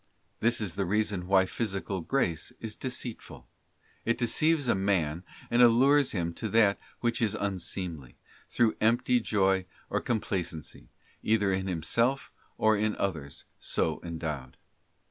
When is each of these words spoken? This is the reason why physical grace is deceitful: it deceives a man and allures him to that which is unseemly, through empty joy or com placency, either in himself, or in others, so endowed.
This 0.39 0.59
is 0.59 0.73
the 0.73 0.85
reason 0.85 1.27
why 1.27 1.45
physical 1.45 2.01
grace 2.01 2.51
is 2.59 2.75
deceitful: 2.75 3.47
it 4.03 4.17
deceives 4.17 4.67
a 4.67 4.73
man 4.73 5.23
and 5.51 5.61
allures 5.61 6.11
him 6.11 6.33
to 6.41 6.49
that 6.49 6.79
which 7.01 7.21
is 7.21 7.35
unseemly, 7.35 8.17
through 8.49 8.75
empty 8.81 9.19
joy 9.19 9.67
or 9.91 10.01
com 10.01 10.19
placency, 10.19 10.87
either 11.21 11.53
in 11.53 11.67
himself, 11.67 12.31
or 12.57 12.75
in 12.75 12.95
others, 12.95 13.45
so 13.59 14.01
endowed. 14.03 14.57